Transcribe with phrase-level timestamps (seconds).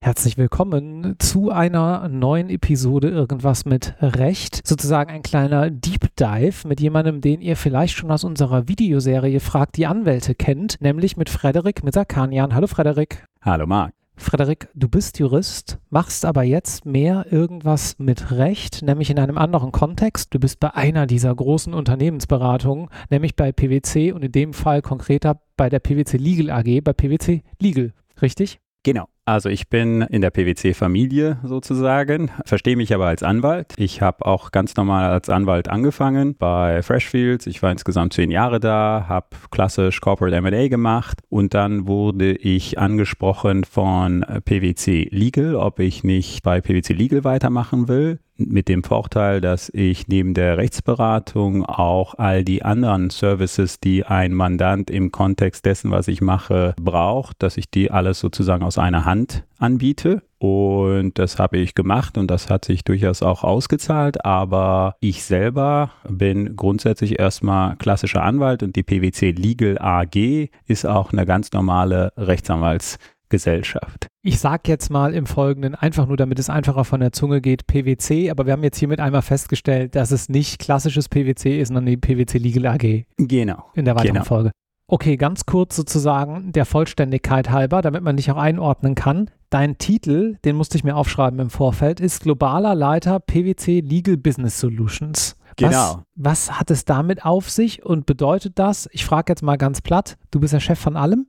[0.00, 4.66] Herzlich willkommen zu einer neuen Episode Irgendwas mit Recht.
[4.66, 9.76] Sozusagen ein kleiner Deep Dive mit jemandem, den ihr vielleicht schon aus unserer Videoserie Fragt
[9.76, 12.54] die Anwälte kennt, nämlich mit Frederik Misakanian.
[12.54, 13.26] Hallo Frederik.
[13.42, 13.97] Hallo Marc.
[14.18, 19.72] Frederik, du bist Jurist, machst aber jetzt mehr irgendwas mit Recht, nämlich in einem anderen
[19.72, 20.34] Kontext.
[20.34, 25.40] Du bist bei einer dieser großen Unternehmensberatungen, nämlich bei PwC und in dem Fall konkreter
[25.56, 28.60] bei der PwC Legal AG, bei PwC Legal, richtig?
[28.82, 29.08] Genau.
[29.28, 33.74] Also ich bin in der PwC-Familie sozusagen, verstehe mich aber als Anwalt.
[33.76, 37.46] Ich habe auch ganz normal als Anwalt angefangen bei Freshfields.
[37.46, 42.78] Ich war insgesamt zehn Jahre da, habe klassisch Corporate M&A gemacht und dann wurde ich
[42.78, 49.40] angesprochen von PwC Legal, ob ich nicht bei PwC Legal weitermachen will mit dem Vorteil,
[49.40, 55.64] dass ich neben der Rechtsberatung auch all die anderen Services, die ein Mandant im Kontext
[55.64, 60.22] dessen, was ich mache, braucht, dass ich die alles sozusagen aus einer Hand anbiete.
[60.38, 64.24] Und das habe ich gemacht und das hat sich durchaus auch ausgezahlt.
[64.24, 71.12] Aber ich selber bin grundsätzlich erstmal klassischer Anwalt und die PwC Legal AG ist auch
[71.12, 72.98] eine ganz normale Rechtsanwalts-
[73.28, 74.06] Gesellschaft.
[74.22, 77.66] Ich sage jetzt mal im Folgenden, einfach nur damit es einfacher von der Zunge geht,
[77.66, 81.86] PwC, aber wir haben jetzt hiermit einmal festgestellt, dass es nicht klassisches PwC ist, sondern
[81.86, 83.04] die PwC Legal AG.
[83.16, 83.70] Genau.
[83.74, 84.24] In der weiteren genau.
[84.24, 84.50] Folge.
[84.90, 89.30] Okay, ganz kurz sozusagen der Vollständigkeit halber, damit man dich auch einordnen kann.
[89.50, 94.58] Dein Titel, den musste ich mir aufschreiben im Vorfeld, ist globaler Leiter PwC Legal Business
[94.58, 95.36] Solutions.
[95.56, 96.04] Genau.
[96.16, 98.88] Was, was hat es damit auf sich und bedeutet das?
[98.92, 101.26] Ich frage jetzt mal ganz platt, du bist der Chef von allem?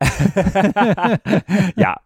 [1.76, 1.96] ja.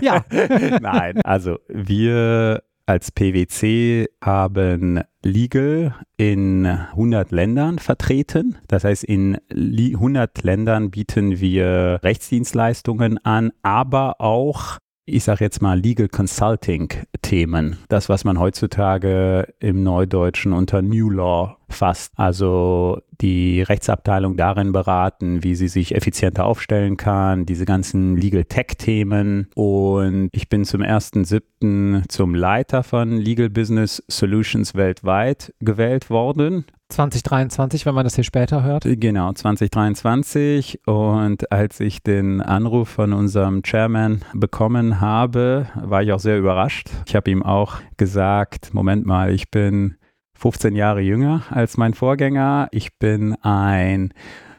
[0.00, 0.24] Ja.
[0.80, 8.56] Nein, also wir als PwC haben Legal in 100 Ländern vertreten.
[8.66, 14.78] Das heißt, in 100 Ländern bieten wir Rechtsdienstleistungen an, aber auch
[15.10, 16.92] ich sage jetzt mal Legal Consulting
[17.22, 17.78] Themen.
[17.88, 22.12] Das, was man heutzutage im Neudeutschen unter New Law fasst.
[22.16, 28.76] Also die Rechtsabteilung darin beraten, wie sie sich effizienter aufstellen kann, diese ganzen Legal Tech
[28.78, 29.48] Themen.
[29.54, 32.08] Und ich bin zum 1.7.
[32.08, 36.64] zum Leiter von Legal Business Solutions weltweit gewählt worden.
[36.90, 38.84] 2023, wenn man das hier später hört.
[38.86, 40.80] Genau, 2023.
[40.86, 46.88] Und als ich den Anruf von unserem Chairman bekommen habe, war ich auch sehr überrascht.
[47.06, 49.97] Ich habe ihm auch gesagt, Moment mal, ich bin
[50.38, 52.68] 15 Jahre jünger als mein Vorgänger.
[52.70, 54.14] Ich bin ein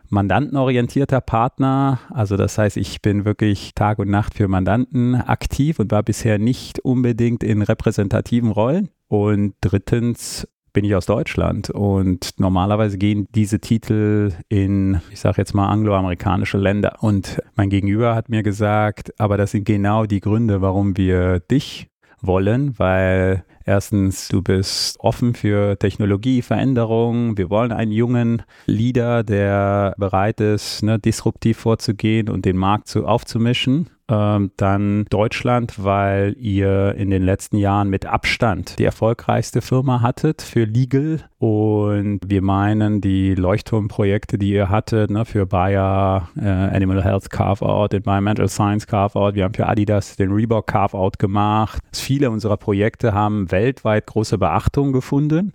[0.09, 1.99] mandantenorientierter Partner.
[2.09, 6.37] Also das heißt, ich bin wirklich Tag und Nacht für Mandanten aktiv und war bisher
[6.37, 8.89] nicht unbedingt in repräsentativen Rollen.
[9.07, 15.53] Und drittens bin ich aus Deutschland und normalerweise gehen diese Titel in, ich sage jetzt
[15.53, 16.97] mal, angloamerikanische Länder.
[16.99, 21.87] Und mein Gegenüber hat mir gesagt, aber das sind genau die Gründe, warum wir dich
[22.21, 27.37] wollen, weil erstens, du bist offen für Technologie, Veränderungen.
[27.37, 33.05] Wir wollen einen jungen Leader, der bereit ist, ne, disruptiv vorzugehen und den Markt zu,
[33.05, 33.89] aufzumischen.
[34.09, 40.41] Ähm, dann Deutschland, weil ihr in den letzten Jahren mit Abstand die erfolgreichste Firma hattet
[40.41, 41.29] für Legal.
[41.37, 47.93] Und wir meinen, die Leuchtturmprojekte, die ihr hattet, ne, für Bayer, äh, Animal Health Carve-Out,
[47.93, 51.79] Environmental Science Carve-Out, wir haben für Adidas den Reebok Carve-Out gemacht.
[51.93, 55.53] Viele unserer Projekte haben weltweit große Beachtung gefunden.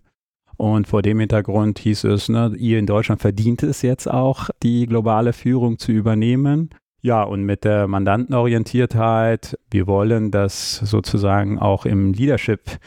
[0.56, 4.87] Und vor dem Hintergrund hieß es, ne, ihr in Deutschland verdient es jetzt auch, die
[4.87, 6.70] globale Führung zu übernehmen.
[7.04, 12.78] Ja, und mit der Mandantenorientiertheit, wir wollen, dass sozusagen auch im Leadership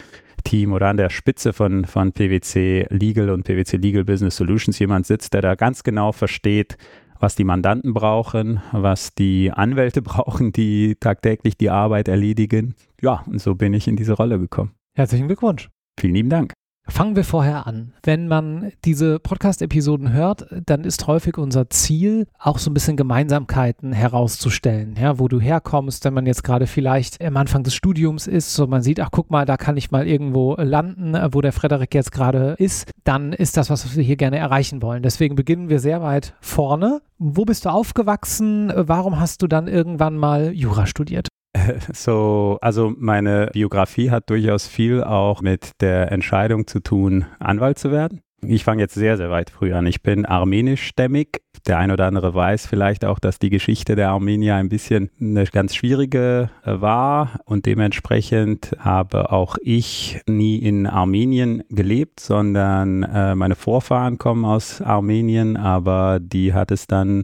[0.43, 5.05] Team oder an der Spitze von, von PwC Legal und PwC Legal Business Solutions jemand
[5.05, 6.77] sitzt, der da ganz genau versteht,
[7.19, 12.73] was die Mandanten brauchen, was die Anwälte brauchen, die tagtäglich die Arbeit erledigen.
[12.99, 14.71] Ja, und so bin ich in diese Rolle gekommen.
[14.95, 15.69] Herzlichen Glückwunsch.
[15.99, 16.53] Vielen lieben Dank.
[16.89, 17.93] Fangen wir vorher an.
[18.03, 23.91] Wenn man diese Podcast-Episoden hört, dann ist häufig unser Ziel, auch so ein bisschen Gemeinsamkeiten
[23.91, 28.53] herauszustellen, ja, wo du herkommst, wenn man jetzt gerade vielleicht am Anfang des Studiums ist,
[28.53, 31.93] so man sieht, ach guck mal, da kann ich mal irgendwo landen, wo der Frederik
[31.93, 35.03] jetzt gerade ist, dann ist das, was wir hier gerne erreichen wollen.
[35.03, 37.01] Deswegen beginnen wir sehr weit vorne.
[37.19, 38.71] Wo bist du aufgewachsen?
[38.75, 41.27] Warum hast du dann irgendwann mal Jura studiert?
[41.93, 47.91] So, also meine Biografie hat durchaus viel auch mit der Entscheidung zu tun, Anwalt zu
[47.91, 48.21] werden.
[48.45, 49.87] Ich fange jetzt sehr, sehr weit früh an.
[49.87, 51.41] Ich bin armenischstämmig.
[51.65, 55.45] Der ein oder andere weiß vielleicht auch, dass die Geschichte der Armenier ein bisschen eine
[55.45, 63.33] ganz schwierige äh, war und dementsprechend habe auch ich nie in Armenien gelebt, sondern äh,
[63.33, 67.23] meine Vorfahren kommen aus Armenien, aber die hat es dann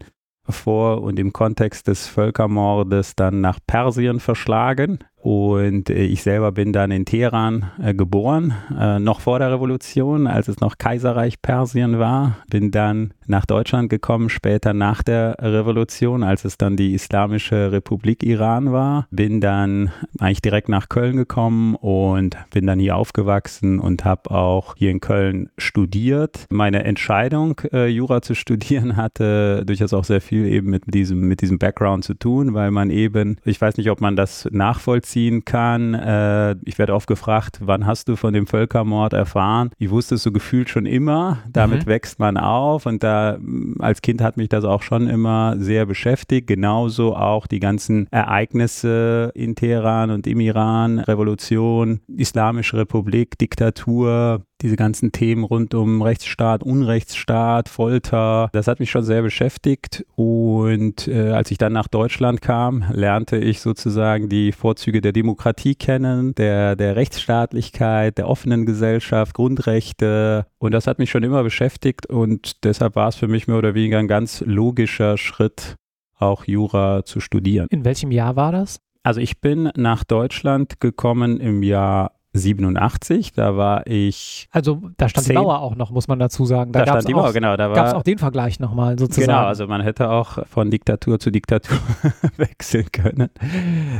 [0.50, 5.00] vor und im Kontext des Völkermordes dann nach Persien verschlagen.
[5.24, 10.28] Und äh, ich selber bin dann in Teheran äh, geboren, äh, noch vor der Revolution,
[10.28, 12.36] als es noch Kaiserreich Persien war.
[12.50, 18.22] Bin dann nach Deutschland gekommen, später nach der Revolution, als es dann die Islamische Republik
[18.22, 19.08] Iran war.
[19.12, 24.76] Bin dann eigentlich direkt nach Köln gekommen und bin dann hier aufgewachsen und habe auch
[24.76, 26.48] hier in Köln studiert.
[26.50, 31.60] Meine Entscheidung, Jura zu studieren, hatte durchaus auch sehr viel eben mit diesem, mit diesem
[31.60, 35.94] Background zu tun, weil man eben, ich weiß nicht, ob man das nachvollzieht, nachvollziehen kann.
[35.94, 39.72] Äh, ich werde oft gefragt, wann hast du von dem Völkermord erfahren?
[39.78, 41.40] Ich wusste es so gefühlt schon immer.
[41.52, 41.90] Damit mhm.
[41.90, 43.38] wächst man auf und da
[43.80, 46.48] als Kind hat mich das auch schon immer sehr beschäftigt.
[46.48, 54.78] Genauso auch die ganzen Ereignisse in Teheran und im Iran, Revolution, Islamische Republik, Diktatur, diese
[54.78, 60.06] ganzen Themen rund um Rechtsstaat, Unrechtsstaat, Folter, das hat mich schon sehr beschäftigt.
[60.16, 65.76] Und äh, als ich dann nach Deutschland kam, lernte ich sozusagen die Vorzüge der Demokratie
[65.76, 70.46] kennen, der, der Rechtsstaatlichkeit, der offenen Gesellschaft, Grundrechte.
[70.58, 73.76] Und das hat mich schon immer beschäftigt und deshalb war es für mich mehr oder
[73.76, 75.76] weniger ein ganz logischer Schritt,
[76.18, 77.68] auch Jura zu studieren.
[77.70, 78.80] In welchem Jahr war das?
[79.06, 84.48] Also ich bin nach Deutschland gekommen im Jahr 87, da war ich.
[84.52, 85.36] Also da stand 10.
[85.36, 86.72] die Mauer auch noch, muss man dazu sagen.
[86.72, 87.56] Da, da stand die Mauer, auch, genau.
[87.56, 89.28] Da gab es auch den Vergleich nochmal sozusagen.
[89.28, 91.78] Genau, also man hätte auch von Diktatur zu Diktatur
[92.38, 93.30] wechseln können.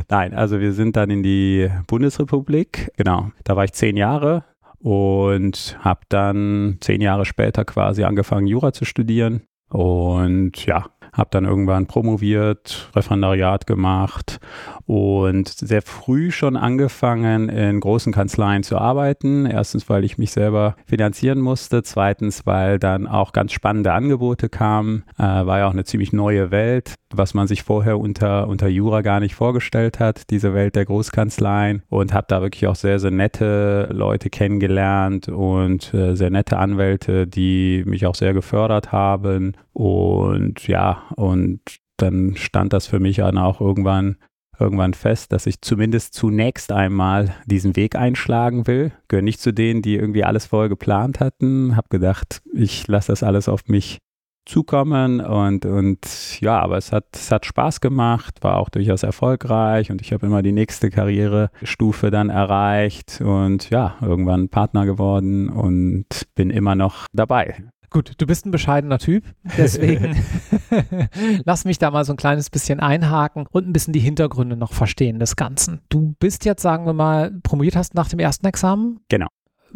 [0.08, 2.90] Nein, also wir sind dann in die Bundesrepublik.
[2.96, 4.44] Genau, da war ich zehn Jahre
[4.80, 9.42] und habe dann zehn Jahre später quasi angefangen, Jura zu studieren.
[9.70, 14.40] Und ja, habe dann irgendwann promoviert, Referendariat gemacht
[14.86, 19.46] und sehr früh schon angefangen, in großen Kanzleien zu arbeiten.
[19.46, 21.82] Erstens, weil ich mich selber finanzieren musste.
[21.82, 25.04] Zweitens, weil dann auch ganz spannende Angebote kamen.
[25.18, 29.00] Äh, war ja auch eine ziemlich neue Welt, was man sich vorher unter, unter Jura
[29.00, 31.82] gar nicht vorgestellt hat, diese Welt der Großkanzleien.
[31.88, 37.26] Und habe da wirklich auch sehr, sehr nette Leute kennengelernt und äh, sehr nette Anwälte,
[37.26, 39.52] die mich auch sehr gefördert haben.
[39.72, 41.60] Und ja, und
[41.96, 44.16] dann stand das für mich dann auch irgendwann
[44.58, 48.92] irgendwann fest, dass ich zumindest zunächst einmal diesen Weg einschlagen will.
[49.08, 51.76] Gehöre nicht zu denen, die irgendwie alles vorher geplant hatten.
[51.76, 53.98] Habe gedacht, ich lasse das alles auf mich
[54.46, 59.90] zukommen und, und ja, aber es hat, es hat Spaß gemacht, war auch durchaus erfolgreich
[59.90, 66.06] und ich habe immer die nächste Karrierestufe dann erreicht und ja, irgendwann Partner geworden und
[66.34, 67.56] bin immer noch dabei.
[67.94, 69.22] Gut, du bist ein bescheidener Typ,
[69.56, 70.16] deswegen
[71.44, 74.72] lass mich da mal so ein kleines bisschen einhaken und ein bisschen die Hintergründe noch
[74.72, 75.80] verstehen des Ganzen.
[75.90, 78.98] Du bist jetzt, sagen wir mal, promoviert hast nach dem ersten Examen?
[79.08, 79.28] Genau.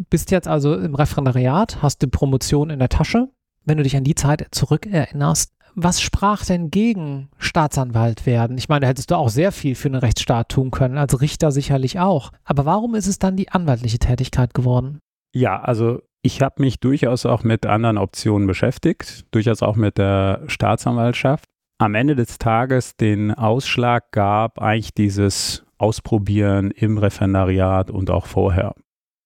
[0.09, 3.29] Bist jetzt also im Referendariat, hast die Promotion in der Tasche.
[3.63, 8.57] Wenn du dich an die Zeit zurückerinnerst, was sprach denn gegen Staatsanwalt werden?
[8.57, 11.53] Ich meine, da hättest du auch sehr viel für einen Rechtsstaat tun können, als Richter
[11.53, 12.33] sicherlich auch.
[12.43, 14.99] Aber warum ist es dann die anwaltliche Tätigkeit geworden?
[15.31, 20.43] Ja, also ich habe mich durchaus auch mit anderen Optionen beschäftigt, durchaus auch mit der
[20.47, 21.45] Staatsanwaltschaft.
[21.77, 28.75] Am Ende des Tages den Ausschlag gab eigentlich dieses Ausprobieren im Referendariat und auch vorher.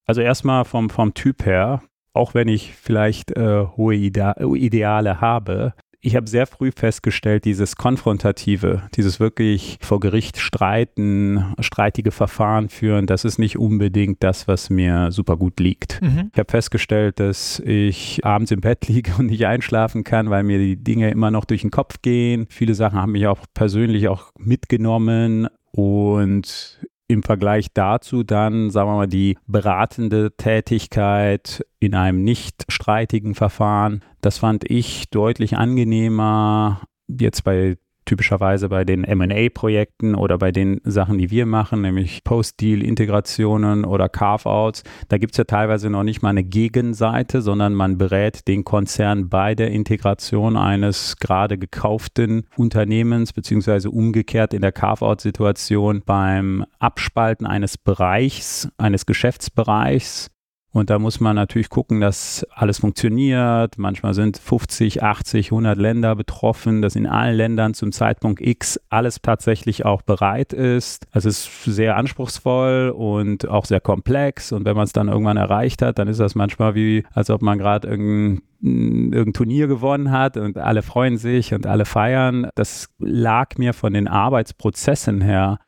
[0.06, 1.81] Also erstmal vom, vom Typ her,
[2.13, 5.73] auch wenn ich vielleicht äh, hohe Ideale habe,
[6.04, 13.07] ich habe sehr früh festgestellt, dieses Konfrontative, dieses wirklich vor Gericht streiten, streitige Verfahren führen,
[13.07, 16.02] das ist nicht unbedingt das, was mir super gut liegt.
[16.02, 16.30] Mhm.
[16.33, 20.60] Ich habe festgestellt, dass ich abends im Bett liege und nicht einschlafen kann, weil mir
[20.60, 22.48] die Dinge immer noch durch den Kopf gehen.
[22.50, 26.81] Viele Sachen haben mich auch persönlich auch mitgenommen und
[27.13, 34.03] im Vergleich dazu dann, sagen wir mal, die beratende Tätigkeit in einem nicht streitigen Verfahren,
[34.21, 41.18] das fand ich deutlich angenehmer jetzt bei typischerweise bei den MA-Projekten oder bei den Sachen,
[41.18, 44.83] die wir machen, nämlich Post-Deal-Integrationen oder Carve-outs.
[45.07, 49.30] Da gibt es ja teilweise noch nicht mal eine Gegenseite, sondern man berät den Konzern
[49.30, 57.78] bei der Integration eines gerade gekauften Unternehmens, beziehungsweise umgekehrt in der Carve-out-Situation beim Abspalten eines
[57.78, 60.32] Bereichs, eines Geschäftsbereichs
[60.73, 63.77] Und da muss man natürlich gucken, dass alles funktioniert.
[63.77, 69.21] Manchmal sind 50, 80, 100 Länder betroffen, dass in allen Ländern zum Zeitpunkt X alles
[69.21, 71.06] tatsächlich auch bereit ist.
[71.11, 74.51] Also es ist sehr anspruchsvoll und auch sehr komplex.
[74.51, 77.44] Und wenn man es dann irgendwann erreicht hat, dann ist das manchmal wie, als ob
[77.44, 82.47] man gerade irgendein irgendein Turnier gewonnen hat und alle freuen sich und alle feiern.
[82.56, 85.59] Das lag mir von den Arbeitsprozessen her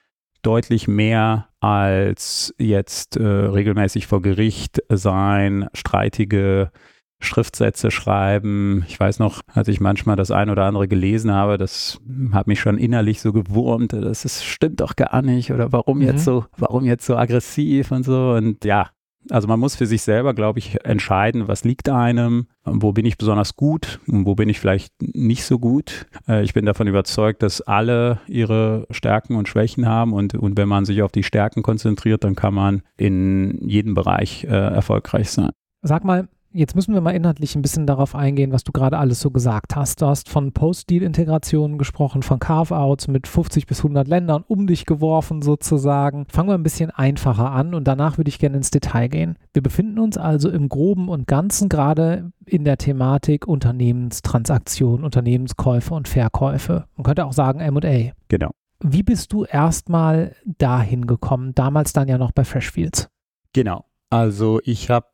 [0.45, 6.71] deutlich mehr als jetzt äh, regelmäßig vor Gericht sein, streitige
[7.19, 8.85] Schriftsätze schreiben.
[8.87, 11.99] Ich weiß noch, als ich manchmal das ein oder andere gelesen habe, das
[12.31, 13.93] hat mich schon innerlich so gewurmt.
[13.93, 15.51] Das ist, stimmt doch gar nicht.
[15.51, 16.05] Oder warum mhm.
[16.05, 18.31] jetzt so, warum jetzt so aggressiv und so.
[18.31, 18.89] Und ja,
[19.29, 23.17] also man muss für sich selber, glaube ich, entscheiden, was liegt einem, wo bin ich
[23.17, 26.07] besonders gut und wo bin ich vielleicht nicht so gut.
[26.27, 30.67] Äh, ich bin davon überzeugt, dass alle ihre Stärken und Schwächen haben und, und wenn
[30.67, 35.51] man sich auf die Stärken konzentriert, dann kann man in jedem Bereich äh, erfolgreich sein.
[35.81, 39.19] Sag mal, Jetzt müssen wir mal inhaltlich ein bisschen darauf eingehen, was du gerade alles
[39.19, 40.01] so gesagt hast.
[40.01, 45.41] Du hast von Post-Deal-Integrationen gesprochen, von Carve-Outs mit 50 bis 100 Ländern um dich geworfen
[45.41, 46.25] sozusagen.
[46.29, 49.35] Fangen wir ein bisschen einfacher an und danach würde ich gerne ins Detail gehen.
[49.51, 56.07] Wir befinden uns also im Groben und Ganzen gerade in der Thematik Unternehmenstransaktionen, Unternehmenskäufe und
[56.07, 56.85] Verkäufe.
[56.95, 58.13] Man könnte auch sagen M&A.
[58.29, 58.51] Genau.
[58.79, 61.53] Wie bist du erstmal dahin gekommen?
[61.53, 63.09] Damals dann ja noch bei Freshfields.
[63.51, 63.83] Genau.
[64.09, 65.07] Also ich habe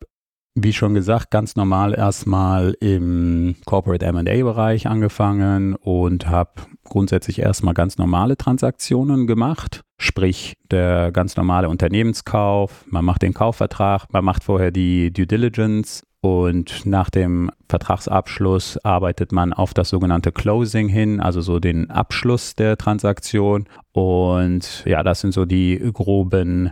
[0.56, 6.52] wie schon gesagt, ganz normal erstmal im Corporate MA-Bereich angefangen und habe
[6.84, 9.82] grundsätzlich erstmal ganz normale Transaktionen gemacht.
[9.98, 16.04] Sprich, der ganz normale Unternehmenskauf, man macht den Kaufvertrag, man macht vorher die Due Diligence
[16.22, 22.56] und nach dem Vertragsabschluss arbeitet man auf das sogenannte Closing hin, also so den Abschluss
[22.56, 23.68] der Transaktion.
[23.92, 26.72] Und ja, das sind so die groben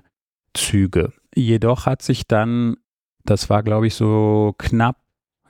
[0.54, 1.14] Züge.
[1.34, 2.76] Jedoch hat sich dann
[3.30, 4.98] das war, glaube ich, so knapp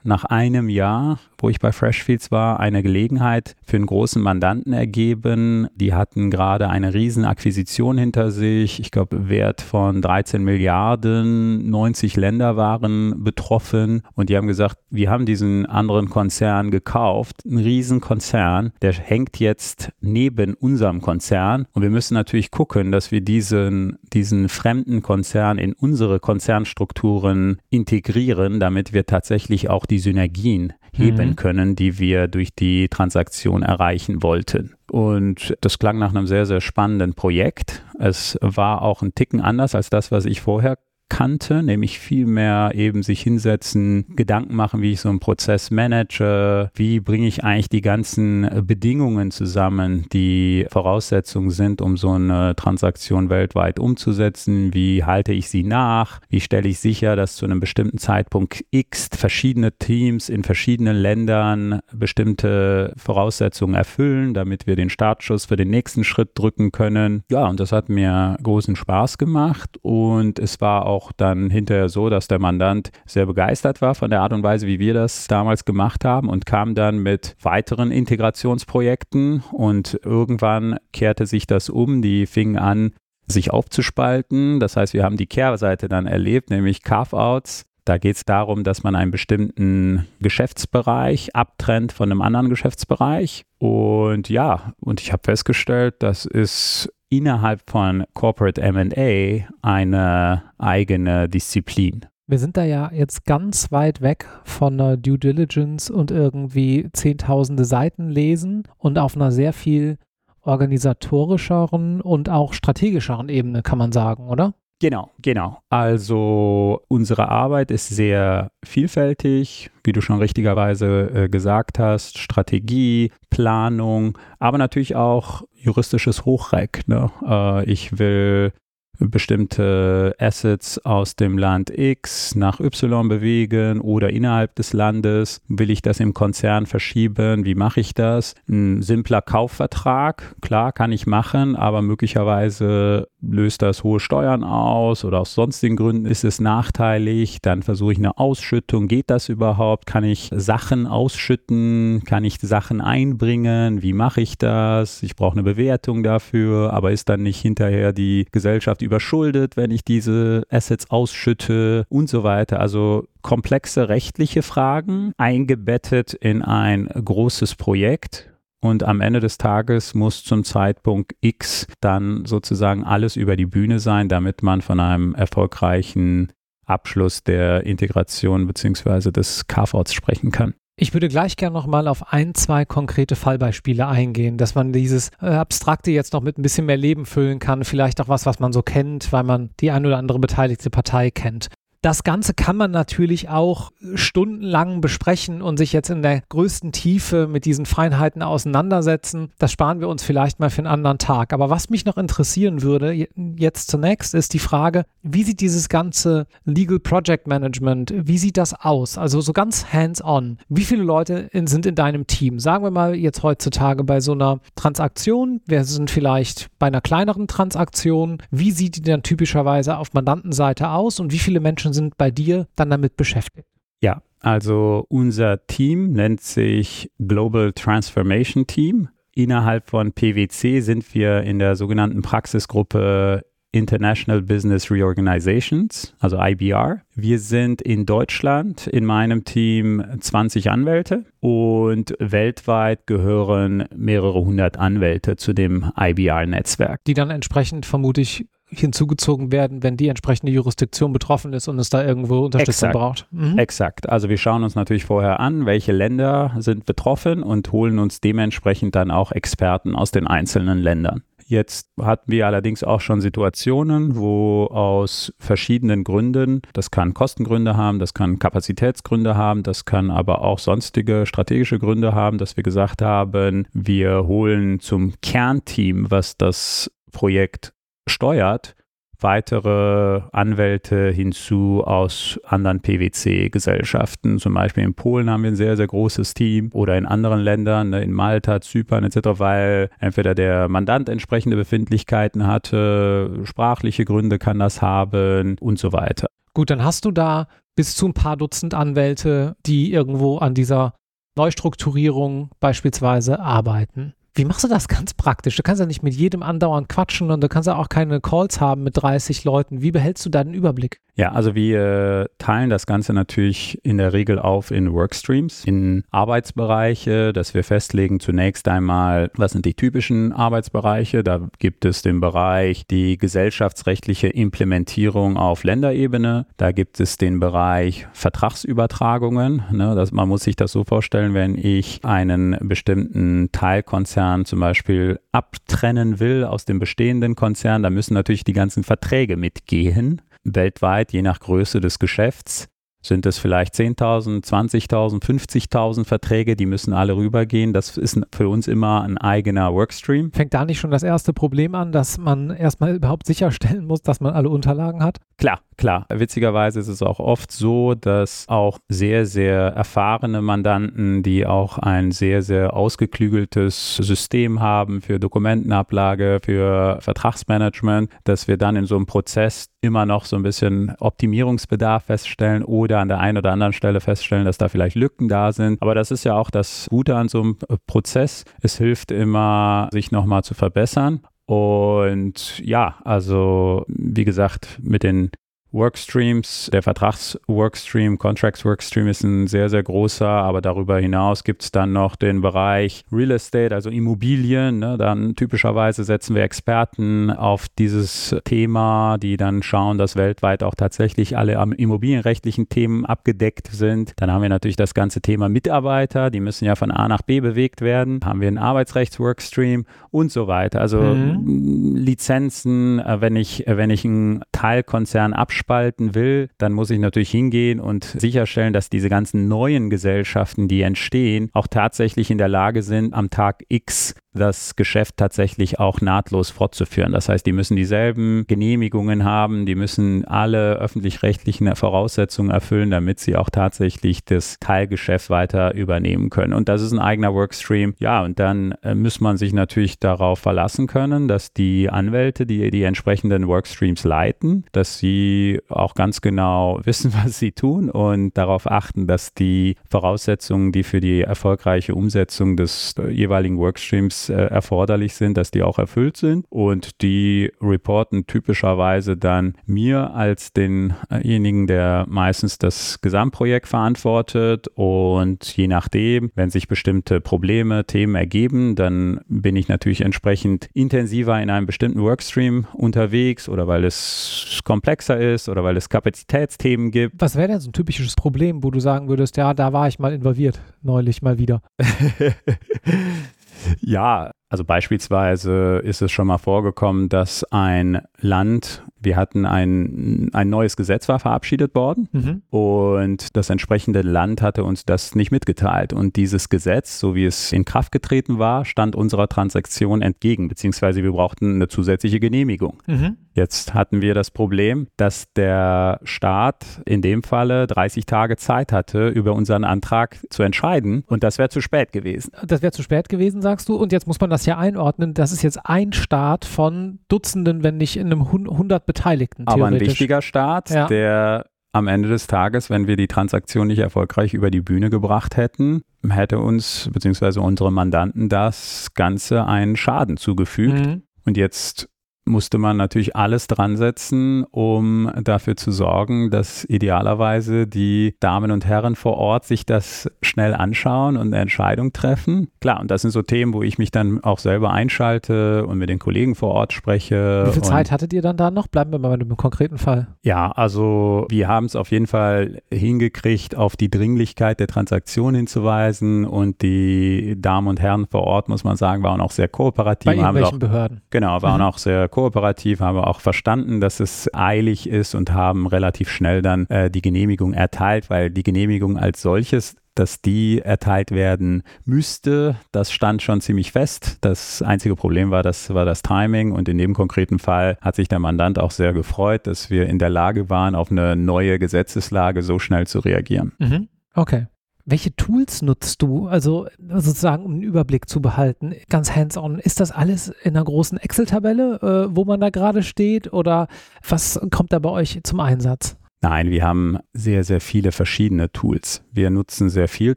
[0.02, 5.68] nach einem Jahr, wo ich bei Freshfields war, eine Gelegenheit für einen großen Mandanten ergeben.
[5.74, 8.80] Die hatten gerade eine Riesenakquisition hinter sich.
[8.80, 11.70] Ich glaube, Wert von 13 Milliarden.
[11.70, 14.02] 90 Länder waren betroffen.
[14.14, 17.44] Und die haben gesagt, wir haben diesen anderen Konzern gekauft.
[17.44, 18.72] Ein Riesenkonzern.
[18.82, 21.66] Der hängt jetzt neben unserem Konzern.
[21.72, 28.60] Und wir müssen natürlich gucken, dass wir diesen, diesen fremden Konzern in unsere Konzernstrukturen integrieren,
[28.60, 31.36] damit wir tatsächlich auch die Synergien heben mhm.
[31.36, 34.74] können, die wir durch die Transaktion erreichen wollten.
[34.90, 37.84] Und das klang nach einem sehr, sehr spannenden Projekt.
[37.98, 40.76] Es war auch ein Ticken anders als das, was ich vorher
[41.10, 46.70] kannte, nämlich viel mehr eben sich hinsetzen, Gedanken machen, wie ich so einen Prozess manage,
[46.74, 53.28] wie bringe ich eigentlich die ganzen Bedingungen zusammen, die Voraussetzungen sind, um so eine Transaktion
[53.28, 57.98] weltweit umzusetzen, wie halte ich sie nach, wie stelle ich sicher, dass zu einem bestimmten
[57.98, 65.56] Zeitpunkt X verschiedene Teams in verschiedenen Ländern bestimmte Voraussetzungen erfüllen, damit wir den Startschuss für
[65.56, 67.24] den nächsten Schritt drücken können.
[67.30, 71.88] Ja, und das hat mir großen Spaß gemacht und es war auch auch dann hinterher
[71.88, 75.26] so, dass der Mandant sehr begeistert war von der Art und Weise, wie wir das
[75.28, 82.02] damals gemacht haben und kam dann mit weiteren Integrationsprojekten und irgendwann kehrte sich das um.
[82.02, 82.92] Die fingen an,
[83.26, 84.60] sich aufzuspalten.
[84.60, 87.64] Das heißt, wir haben die Kehrseite dann erlebt, nämlich Carve-outs.
[87.90, 93.46] Da geht es darum, dass man einen bestimmten Geschäftsbereich abtrennt von einem anderen Geschäftsbereich.
[93.58, 102.06] Und ja, und ich habe festgestellt, das ist innerhalb von Corporate MA eine eigene Disziplin.
[102.28, 107.64] Wir sind da ja jetzt ganz weit weg von einer Due Diligence und irgendwie zehntausende
[107.64, 109.98] Seiten lesen und auf einer sehr viel
[110.42, 114.54] organisatorischeren und auch strategischeren Ebene, kann man sagen, oder?
[114.80, 115.58] Genau, genau.
[115.68, 124.16] Also unsere Arbeit ist sehr vielfältig, wie du schon richtigerweise äh, gesagt hast, Strategie, Planung,
[124.38, 126.88] aber natürlich auch juristisches Hochreck.
[126.88, 127.10] Ne?
[127.22, 128.52] Äh, ich will
[129.00, 135.40] bestimmte Assets aus dem Land X nach Y bewegen oder innerhalb des Landes?
[135.48, 137.44] Will ich das im Konzern verschieben?
[137.44, 138.34] Wie mache ich das?
[138.48, 145.20] Ein simpler Kaufvertrag, klar, kann ich machen, aber möglicherweise löst das hohe Steuern aus oder
[145.20, 147.38] aus sonstigen Gründen ist es nachteilig.
[147.42, 148.88] Dann versuche ich eine Ausschüttung.
[148.88, 149.86] Geht das überhaupt?
[149.86, 152.02] Kann ich Sachen ausschütten?
[152.04, 153.82] Kann ich Sachen einbringen?
[153.82, 155.02] Wie mache ich das?
[155.02, 159.84] Ich brauche eine Bewertung dafür, aber ist dann nicht hinterher die Gesellschaft überschuldet, wenn ich
[159.84, 162.58] diese Assets ausschütte und so weiter.
[162.58, 168.28] Also komplexe rechtliche Fragen eingebettet in ein großes Projekt.
[168.60, 173.78] Und am Ende des Tages muss zum Zeitpunkt X dann sozusagen alles über die Bühne
[173.78, 176.32] sein, damit man von einem erfolgreichen
[176.66, 179.12] Abschluss der Integration bzw.
[179.12, 180.54] des Carve-outs sprechen kann.
[180.82, 185.26] Ich würde gleich gerne nochmal auf ein, zwei konkrete Fallbeispiele eingehen, dass man dieses äh,
[185.26, 187.64] Abstrakte jetzt noch mit ein bisschen mehr Leben füllen kann.
[187.64, 191.10] Vielleicht auch was, was man so kennt, weil man die ein oder andere beteiligte Partei
[191.10, 191.48] kennt.
[191.82, 197.26] Das Ganze kann man natürlich auch stundenlang besprechen und sich jetzt in der größten Tiefe
[197.26, 199.32] mit diesen Feinheiten auseinandersetzen.
[199.38, 201.32] Das sparen wir uns vielleicht mal für einen anderen Tag.
[201.32, 203.06] Aber was mich noch interessieren würde,
[203.36, 208.52] jetzt zunächst, ist die Frage, wie sieht dieses ganze Legal Project Management, wie sieht das
[208.52, 208.98] aus?
[208.98, 210.36] Also so ganz hands-on.
[210.50, 212.40] Wie viele Leute in, sind in deinem Team?
[212.40, 217.26] Sagen wir mal jetzt heutzutage bei so einer Transaktion, wir sind vielleicht bei einer kleineren
[217.26, 218.18] Transaktion.
[218.30, 222.10] Wie sieht die dann typischerweise auf Mandantenseite aus und wie viele Menschen Menschen sind bei
[222.10, 223.48] dir dann damit beschäftigt?
[223.80, 228.88] Ja, also unser Team nennt sich Global Transformation Team.
[229.14, 233.22] Innerhalb von PwC sind wir in der sogenannten Praxisgruppe
[233.52, 236.82] International Business Reorganizations, also IBR.
[236.94, 245.16] Wir sind in Deutschland in meinem Team 20 Anwälte und weltweit gehören mehrere hundert Anwälte
[245.16, 246.84] zu dem IBR-Netzwerk.
[246.86, 251.84] Die dann entsprechend vermutlich hinzugezogen werden, wenn die entsprechende Jurisdiktion betroffen ist und es da
[251.84, 252.72] irgendwo Unterstützung Exakt.
[252.72, 253.06] braucht.
[253.10, 253.38] Mhm.
[253.38, 253.88] Exakt.
[253.88, 258.74] Also wir schauen uns natürlich vorher an, welche Länder sind betroffen und holen uns dementsprechend
[258.74, 261.02] dann auch Experten aus den einzelnen Ländern.
[261.30, 267.78] Jetzt hatten wir allerdings auch schon Situationen, wo aus verschiedenen Gründen, das kann Kostengründe haben,
[267.78, 272.82] das kann Kapazitätsgründe haben, das kann aber auch sonstige strategische Gründe haben, dass wir gesagt
[272.82, 277.52] haben, wir holen zum Kernteam, was das Projekt
[277.88, 278.54] steuert,
[279.02, 284.18] weitere Anwälte hinzu aus anderen PwC-Gesellschaften.
[284.18, 287.70] Zum Beispiel in Polen haben wir ein sehr, sehr großes Team oder in anderen Ländern,
[287.70, 294.38] ne, in Malta, Zypern etc., weil entweder der Mandant entsprechende Befindlichkeiten hatte, sprachliche Gründe kann
[294.38, 296.08] das haben und so weiter.
[296.34, 300.74] Gut, dann hast du da bis zu ein paar Dutzend Anwälte, die irgendwo an dieser
[301.16, 303.94] Neustrukturierung beispielsweise arbeiten.
[304.20, 305.36] Wie machst du das ganz praktisch?
[305.36, 308.38] Du kannst ja nicht mit jedem andauernd quatschen und du kannst ja auch keine Calls
[308.38, 309.62] haben mit 30 Leuten.
[309.62, 310.78] Wie behältst du deinen Überblick?
[311.00, 317.14] Ja, also wir teilen das Ganze natürlich in der Regel auf in Workstreams, in Arbeitsbereiche,
[317.14, 321.02] dass wir festlegen zunächst einmal, was sind die typischen Arbeitsbereiche.
[321.02, 326.26] Da gibt es den Bereich die gesellschaftsrechtliche Implementierung auf Länderebene.
[326.36, 329.44] Da gibt es den Bereich Vertragsübertragungen.
[329.52, 335.00] Ne, das, man muss sich das so vorstellen, wenn ich einen bestimmten Teilkonzern zum Beispiel
[335.12, 341.02] abtrennen will aus dem bestehenden Konzern, da müssen natürlich die ganzen Verträge mitgehen weltweit, je
[341.02, 342.48] nach Größe des Geschäfts
[342.82, 347.52] sind es vielleicht 10.000, 20.000, 50.000 Verträge, die müssen alle rübergehen.
[347.52, 350.12] Das ist für uns immer ein eigener Workstream.
[350.12, 354.00] Fängt da nicht schon das erste Problem an, dass man erstmal überhaupt sicherstellen muss, dass
[354.00, 354.98] man alle Unterlagen hat?
[355.18, 355.86] Klar, klar.
[355.90, 361.92] Witzigerweise ist es auch oft so, dass auch sehr, sehr erfahrene Mandanten, die auch ein
[361.92, 368.86] sehr, sehr ausgeklügeltes System haben für Dokumentenablage, für Vertragsmanagement, dass wir dann in so einem
[368.86, 373.80] Prozess immer noch so ein bisschen Optimierungsbedarf feststellen oder an der einen oder anderen Stelle
[373.80, 375.60] feststellen, dass da vielleicht Lücken da sind.
[375.60, 378.24] Aber das ist ja auch das Gute an so einem Prozess.
[378.40, 381.00] Es hilft immer, sich nochmal zu verbessern.
[381.26, 385.10] Und ja, also wie gesagt, mit den
[385.52, 386.50] Workstreams.
[386.52, 391.72] Der Vertragsworkstream, Contracts Workstream ist ein sehr, sehr großer, aber darüber hinaus gibt es dann
[391.72, 394.60] noch den Bereich Real Estate, also Immobilien.
[394.60, 394.76] Ne?
[394.78, 401.18] Dann typischerweise setzen wir Experten auf dieses Thema, die dann schauen, dass weltweit auch tatsächlich
[401.18, 403.92] alle immobilienrechtlichen Themen abgedeckt sind.
[403.96, 407.20] Dann haben wir natürlich das ganze Thema Mitarbeiter, die müssen ja von A nach B
[407.20, 408.00] bewegt werden.
[408.04, 410.60] Haben wir einen Arbeitsrechtsworkstream und so weiter.
[410.60, 411.74] Also mhm.
[411.76, 417.10] Lizenzen, äh, wenn ich, wenn ich einen Teilkonzern abschließe, abspalten will, dann muss ich natürlich
[417.10, 422.62] hingehen und sicherstellen, dass diese ganzen neuen Gesellschaften, die entstehen, auch tatsächlich in der Lage
[422.62, 426.92] sind, am Tag X das Geschäft tatsächlich auch nahtlos fortzuführen.
[426.92, 433.16] Das heißt, die müssen dieselben Genehmigungen haben, die müssen alle öffentlich-rechtlichen Voraussetzungen erfüllen, damit sie
[433.16, 436.32] auch tatsächlich das Teilgeschäft weiter übernehmen können.
[436.32, 437.74] Und das ist ein eigener Workstream.
[437.78, 442.50] Ja, und dann äh, muss man sich natürlich darauf verlassen können, dass die Anwälte, die
[442.50, 448.50] die entsprechenden Workstreams leiten, dass sie auch ganz genau wissen, was sie tun und darauf
[448.50, 454.94] achten, dass die Voraussetzungen, die für die erfolgreiche Umsetzung des äh, jeweiligen Workstreams Äh, erforderlich
[454.94, 456.24] sind, dass die auch erfüllt sind.
[456.30, 464.48] Und die reporten typischerweise dann mir als denjenigen, der meistens das Gesamtprojekt verantwortet.
[464.54, 471.20] Und je nachdem, wenn sich bestimmte Probleme, Themen ergeben, dann bin ich natürlich entsprechend intensiver
[471.20, 477.00] in einem bestimmten Workstream unterwegs oder weil es komplexer ist oder weil es Kapazitätsthemen gibt.
[477.00, 479.78] Was wäre denn so ein typisches Problem, wo du sagen würdest, ja, da war ich
[479.78, 481.42] mal involviert, neulich mal wieder?
[483.60, 490.30] ja, also beispielsweise ist es schon mal vorgekommen, dass ein Land, wir hatten ein, ein
[490.30, 492.22] neues Gesetz war verabschiedet worden mhm.
[492.30, 495.72] und das entsprechende Land hatte uns das nicht mitgeteilt.
[495.72, 500.82] Und dieses Gesetz, so wie es in Kraft getreten war, stand unserer Transaktion entgegen, beziehungsweise
[500.82, 502.62] wir brauchten eine zusätzliche Genehmigung.
[502.66, 502.96] Mhm.
[503.12, 508.88] Jetzt hatten wir das Problem, dass der Staat in dem Falle 30 Tage Zeit hatte,
[508.88, 512.12] über unseren Antrag zu entscheiden und das wäre zu spät gewesen.
[512.24, 515.12] Das wäre zu spät gewesen, sagst du, und jetzt muss man das ja einordnen, das
[515.12, 519.26] ist jetzt ein Staat von Dutzenden, wenn nicht in einem 100 Beteiligten.
[519.26, 520.66] Aber ein wichtiger Staat, ja.
[520.66, 525.16] der am Ende des Tages, wenn wir die Transaktion nicht erfolgreich über die Bühne gebracht
[525.16, 527.18] hätten, hätte uns bzw.
[527.18, 530.66] unsere Mandanten das Ganze einen Schaden zugefügt.
[530.66, 530.82] Mhm.
[531.04, 531.68] Und jetzt
[532.10, 538.44] musste man natürlich alles dran setzen, um dafür zu sorgen, dass idealerweise die Damen und
[538.44, 542.28] Herren vor Ort sich das schnell anschauen und eine Entscheidung treffen.
[542.40, 545.70] Klar, und das sind so Themen, wo ich mich dann auch selber einschalte und mit
[545.70, 547.24] den Kollegen vor Ort spreche.
[547.26, 548.48] Wie viel Zeit hattet ihr dann da noch?
[548.48, 549.88] Bleiben wir mal bei dem konkreten Fall.
[550.02, 556.04] Ja, also wir haben es auf jeden Fall hingekriegt, auf die Dringlichkeit der Transaktion hinzuweisen
[556.04, 559.86] und die Damen und Herren vor Ort, muss man sagen, waren auch sehr kooperativ.
[559.86, 560.80] Bei irgendwelchen auch, Behörden.
[560.90, 561.46] Genau, waren mhm.
[561.46, 566.46] auch sehr kooperativ, haben auch verstanden, dass es eilig ist und haben relativ schnell dann
[566.46, 572.36] äh, die Genehmigung erteilt, weil die Genehmigung als solches dass die erteilt werden müsste.
[572.52, 573.98] Das stand schon ziemlich fest.
[574.00, 577.88] Das einzige Problem war, das war das Timing und in dem konkreten Fall hat sich
[577.88, 582.22] der Mandant auch sehr gefreut, dass wir in der Lage waren, auf eine neue Gesetzeslage
[582.22, 583.32] so schnell zu reagieren.
[583.38, 583.68] Mhm.
[583.94, 584.26] Okay.
[584.70, 589.40] Welche Tools nutzt du, also sozusagen, um einen Überblick zu behalten, ganz hands-on?
[589.40, 593.48] Ist das alles in einer großen Excel-Tabelle, äh, wo man da gerade steht, oder
[593.88, 595.76] was kommt da bei euch zum Einsatz?
[596.02, 598.84] Nein, wir haben sehr, sehr viele verschiedene Tools.
[598.92, 599.96] Wir nutzen sehr viel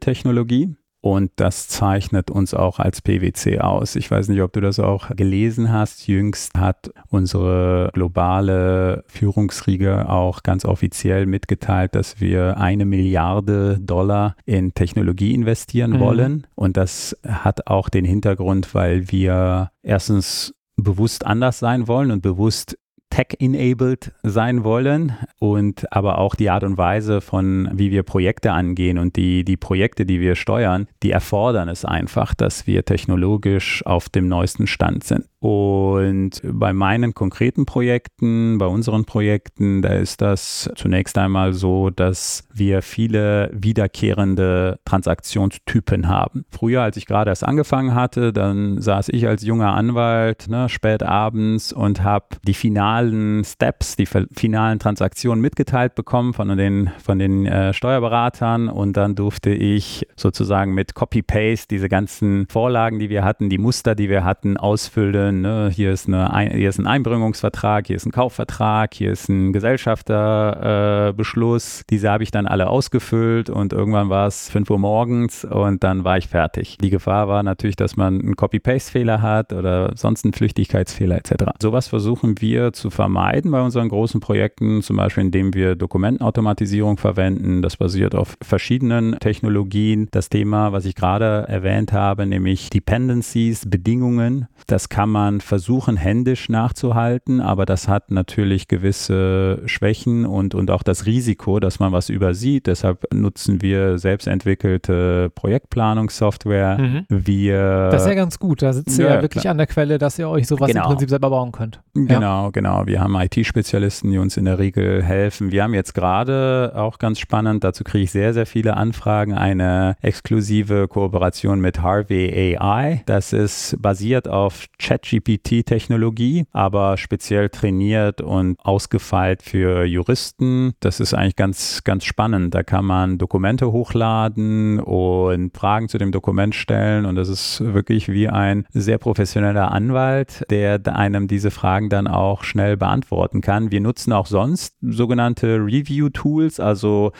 [0.00, 0.74] Technologie.
[1.04, 3.94] Und das zeichnet uns auch als PwC aus.
[3.94, 6.06] Ich weiß nicht, ob du das auch gelesen hast.
[6.06, 14.72] Jüngst hat unsere globale Führungsriege auch ganz offiziell mitgeteilt, dass wir eine Milliarde Dollar in
[14.72, 16.00] Technologie investieren mhm.
[16.00, 16.46] wollen.
[16.54, 22.78] Und das hat auch den Hintergrund, weil wir erstens bewusst anders sein wollen und bewusst
[23.14, 28.98] tech-enabled sein wollen und aber auch die Art und Weise von, wie wir Projekte angehen
[28.98, 34.08] und die, die Projekte, die wir steuern, die erfordern es einfach, dass wir technologisch auf
[34.08, 35.26] dem neuesten Stand sind.
[35.44, 42.48] Und bei meinen konkreten Projekten, bei unseren Projekten, da ist das zunächst einmal so, dass
[42.50, 46.46] wir viele wiederkehrende Transaktionstypen haben.
[46.50, 51.02] Früher, als ich gerade erst angefangen hatte, dann saß ich als junger Anwalt ne, spät
[51.02, 57.44] abends und habe die finalen Steps, die finalen Transaktionen mitgeteilt bekommen von den, von den
[57.44, 63.50] äh, Steuerberatern und dann durfte ich sozusagen mit Copy-Paste diese ganzen Vorlagen, die wir hatten,
[63.50, 65.42] die Muster, die wir hatten, ausfüllen können.
[65.42, 65.70] Ne?
[65.74, 71.80] Hier, ist eine, hier ist ein Einbringungsvertrag, hier ist ein Kaufvertrag, hier ist ein Gesellschafterbeschluss.
[71.80, 75.84] Äh, Diese habe ich dann alle ausgefüllt und irgendwann war es 5 Uhr morgens und
[75.84, 76.78] dann war ich fertig.
[76.80, 81.34] Die Gefahr war natürlich, dass man einen Copy-Paste-Fehler hat oder sonst einen Flüchtigkeitsfehler etc.
[81.60, 87.62] Sowas versuchen wir zu vermeiden bei unseren großen Projekten, zum Beispiel indem wir Dokumentenautomatisierung verwenden.
[87.62, 90.08] Das basiert auf verschiedenen Technologien.
[90.10, 95.96] Das Thema, was ich gerade erwähnt habe, nämlich Dependencies, Bedingungen, das kann man man versuchen,
[95.96, 101.92] händisch nachzuhalten, aber das hat natürlich gewisse Schwächen und, und auch das Risiko, dass man
[101.92, 102.66] was übersieht.
[102.66, 106.78] Deshalb nutzen wir selbstentwickelte Projektplanungssoftware.
[106.78, 107.06] Mhm.
[107.08, 108.60] Wir, das ist ja ganz gut.
[108.60, 109.52] Da sitzt ihr ja, ja wirklich klar.
[109.52, 110.82] an der Quelle, dass ihr euch sowas genau.
[110.82, 111.80] im Prinzip selber bauen könnt.
[111.94, 112.50] Genau, ja.
[112.50, 112.86] genau.
[112.86, 115.52] Wir haben IT-Spezialisten, die uns in der Regel helfen.
[115.52, 119.96] Wir haben jetzt gerade auch ganz spannend, dazu kriege ich sehr, sehr viele Anfragen, eine
[120.02, 123.02] exklusive Kooperation mit Harvey AI.
[123.06, 130.72] Das ist basiert auf ChatGPT ChatGPT-Technologie, aber speziell trainiert und ausgefeilt für Juristen.
[130.80, 132.54] Das ist eigentlich ganz, ganz spannend.
[132.54, 138.08] Da kann man Dokumente hochladen und Fragen zu dem Dokument stellen und das ist wirklich
[138.08, 143.70] wie ein sehr professioneller Anwalt, der einem diese Fragen dann auch schnell beantworten kann.
[143.70, 147.12] Wir nutzen auch sonst sogenannte Review-Tools, also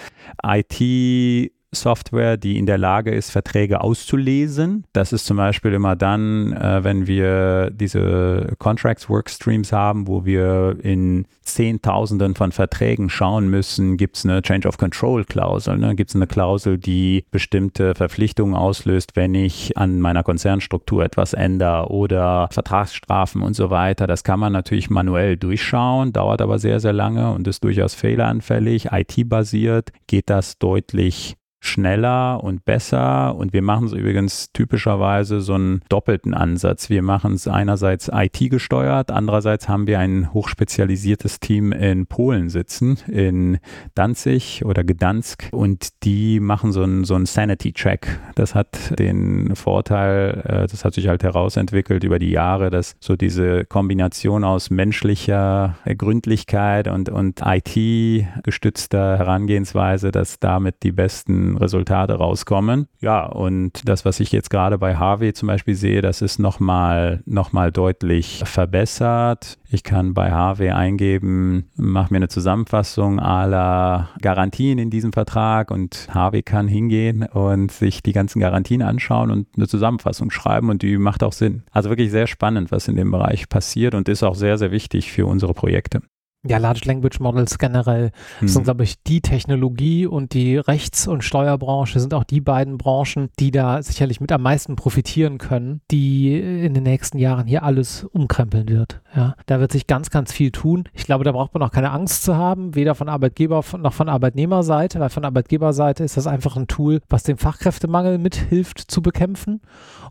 [0.42, 4.84] IT Software, die in der Lage ist, Verträge auszulesen.
[4.92, 10.76] Das ist zum Beispiel immer dann, äh, wenn wir diese Contracts Workstreams haben, wo wir
[10.82, 15.94] in Zehntausenden von Verträgen schauen müssen, gibt es eine Change of Control Klausel, ne?
[15.94, 21.90] gibt es eine Klausel, die bestimmte Verpflichtungen auslöst, wenn ich an meiner Konzernstruktur etwas ändere
[21.90, 24.06] oder Vertragsstrafen und so weiter.
[24.06, 28.88] Das kann man natürlich manuell durchschauen, dauert aber sehr, sehr lange und ist durchaus fehleranfällig.
[28.92, 33.34] IT-basiert geht das deutlich schneller und besser.
[33.34, 36.90] Und wir machen es übrigens typischerweise so einen doppelten Ansatz.
[36.90, 42.98] Wir machen es einerseits IT gesteuert, andererseits haben wir ein hochspezialisiertes Team in Polen sitzen,
[43.08, 43.58] in
[43.94, 45.48] Danzig oder Gdansk.
[45.52, 48.20] Und die machen so einen, so einen Sanity-Check.
[48.34, 53.16] Das hat den Vorteil, äh, das hat sich halt herausentwickelt über die Jahre, dass so
[53.16, 62.86] diese Kombination aus menschlicher Gründlichkeit und, und IT-gestützter Herangehensweise, dass damit die besten Resultate rauskommen.
[63.00, 67.22] Ja, und das, was ich jetzt gerade bei Harvey zum Beispiel sehe, das ist nochmal
[67.26, 69.58] noch mal deutlich verbessert.
[69.68, 76.06] Ich kann bei Harvey eingeben, mach mir eine Zusammenfassung aller Garantien in diesem Vertrag und
[76.10, 80.96] Harvey kann hingehen und sich die ganzen Garantien anschauen und eine Zusammenfassung schreiben und die
[80.96, 81.64] macht auch Sinn.
[81.72, 85.10] Also wirklich sehr spannend, was in dem Bereich passiert und ist auch sehr, sehr wichtig
[85.10, 86.02] für unsere Projekte.
[86.46, 88.48] Ja, Large Language Models generell mhm.
[88.48, 93.30] sind, glaube ich, die Technologie und die Rechts- und Steuerbranche sind auch die beiden Branchen,
[93.38, 98.04] die da sicherlich mit am meisten profitieren können, die in den nächsten Jahren hier alles
[98.04, 99.00] umkrempeln wird.
[99.16, 100.84] Ja, da wird sich ganz, ganz viel tun.
[100.92, 104.08] Ich glaube, da braucht man auch keine Angst zu haben, weder von Arbeitgeber noch von
[104.10, 109.62] Arbeitnehmerseite, weil von Arbeitgeberseite ist das einfach ein Tool, was den Fachkräftemangel mithilft zu bekämpfen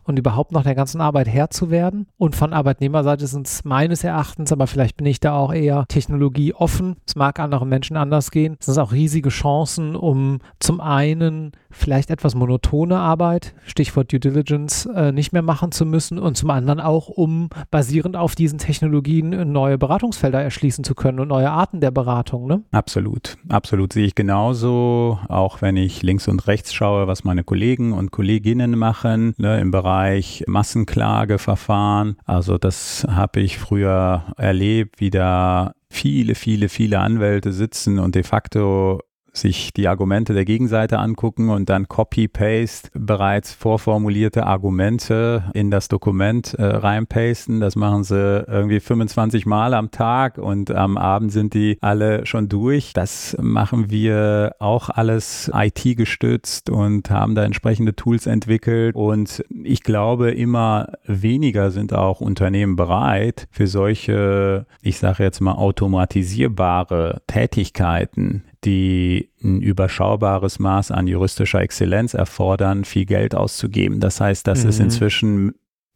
[0.02, 2.06] und überhaupt noch der ganzen Arbeit Herr zu werden.
[2.16, 6.23] Und von Arbeitnehmerseite sind es meines Erachtens, aber vielleicht bin ich da auch eher Technologie
[6.24, 6.96] Technologie offen.
[7.06, 8.56] Es mag anderen Menschen anders gehen.
[8.58, 14.86] Es sind auch riesige Chancen, um zum einen vielleicht etwas monotone Arbeit, Stichwort Due Diligence,
[14.86, 19.52] äh, nicht mehr machen zu müssen und zum anderen auch, um basierend auf diesen Technologien
[19.52, 22.46] neue Beratungsfelder erschließen zu können und neue Arten der Beratung.
[22.46, 22.62] Ne?
[22.70, 27.92] Absolut, absolut sehe ich genauso, auch wenn ich links und rechts schaue, was meine Kollegen
[27.92, 32.16] und Kolleginnen machen ne, im Bereich Massenklageverfahren.
[32.24, 38.24] Also das habe ich früher erlebt, wie da viele, viele, viele Anwälte sitzen und de
[38.24, 39.00] facto
[39.36, 46.54] sich die Argumente der Gegenseite angucken und dann Copy-Paste bereits vorformulierte Argumente in das Dokument
[46.54, 47.60] äh, reinpasten.
[47.60, 52.48] Das machen sie irgendwie 25 Mal am Tag und am Abend sind die alle schon
[52.48, 52.92] durch.
[52.92, 58.94] Das machen wir auch alles IT-gestützt und haben da entsprechende Tools entwickelt.
[58.94, 65.52] Und ich glaube, immer weniger sind auch Unternehmen bereit für solche, ich sage jetzt mal,
[65.52, 74.00] automatisierbare Tätigkeiten die ein überschaubares Maß an juristischer Exzellenz erfordern, viel Geld auszugeben.
[74.00, 74.70] Das heißt, das mhm.
[74.70, 75.54] ist inzwischen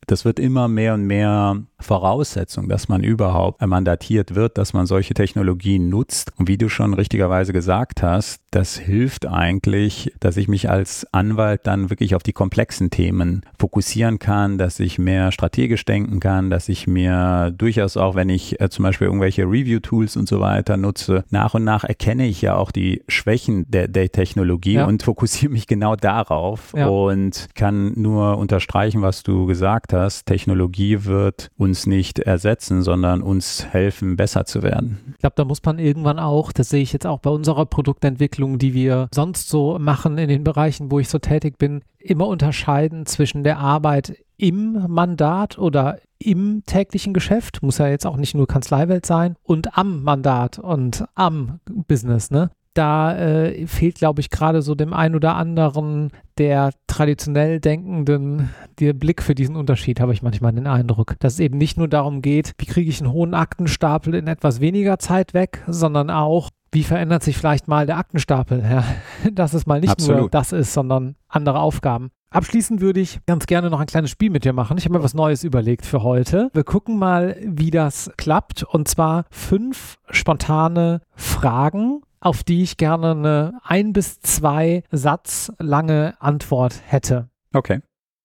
[0.09, 5.14] das wird immer mehr und mehr Voraussetzung, dass man überhaupt mandatiert wird, dass man solche
[5.14, 6.33] Technologien nutzt.
[6.37, 11.61] Und wie du schon richtigerweise gesagt hast, das hilft eigentlich, dass ich mich als Anwalt
[11.64, 16.68] dann wirklich auf die komplexen Themen fokussieren kann, dass ich mehr strategisch denken kann, dass
[16.68, 21.25] ich mir durchaus auch, wenn ich äh, zum Beispiel irgendwelche Review-Tools und so weiter nutze,
[21.31, 24.87] nach und nach erkenne ich ja auch die Schwächen der, der Technologie ja.
[24.87, 26.88] und fokussiere mich genau darauf ja.
[26.88, 29.98] und kann nur unterstreichen, was du gesagt hast.
[30.25, 34.99] Technologie wird uns nicht ersetzen, sondern uns helfen, besser zu werden.
[35.15, 38.59] Ich glaube, da muss man irgendwann auch, das sehe ich jetzt auch bei unserer Produktentwicklung,
[38.59, 43.07] die wir sonst so machen in den Bereichen, wo ich so tätig bin, immer unterscheiden
[43.07, 48.47] zwischen der Arbeit im Mandat oder im täglichen Geschäft, muss ja jetzt auch nicht nur
[48.47, 52.51] Kanzleiwelt sein, und am Mandat und am Business, ne?
[52.79, 58.93] Da äh, fehlt, glaube ich, gerade so dem einen oder anderen der traditionell Denkenden der
[58.93, 61.17] Blick für diesen Unterschied, habe ich manchmal den Eindruck.
[61.19, 64.61] Dass es eben nicht nur darum geht, wie kriege ich einen hohen Aktenstapel in etwas
[64.61, 68.62] weniger Zeit weg, sondern auch, wie verändert sich vielleicht mal der Aktenstapel?
[68.62, 68.85] Ja,
[69.33, 70.21] dass es mal nicht Absolut.
[70.21, 72.11] nur das ist, sondern andere Aufgaben.
[72.31, 74.77] Abschließend würde ich ganz gerne noch ein kleines Spiel mit dir machen.
[74.77, 76.51] Ich habe mir was Neues überlegt für heute.
[76.53, 78.64] Wir gucken mal, wie das klappt.
[78.64, 86.14] Und zwar fünf spontane Fragen auf die ich gerne eine ein bis zwei Satz lange
[86.20, 87.28] Antwort hätte.
[87.52, 87.81] Okay.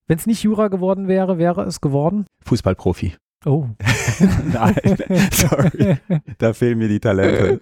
[0.08, 2.26] Wenn es nicht Jura geworden wäre, wäre es geworden?
[2.46, 3.16] Fußballprofi.
[3.46, 3.68] Oh.
[4.54, 4.76] Nein,
[5.32, 5.98] sorry.
[6.38, 7.62] Da fehlen mir die Talente.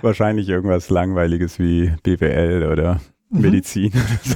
[0.00, 3.40] Wahrscheinlich irgendwas Langweiliges wie BWL oder mhm.
[3.40, 3.92] Medizin.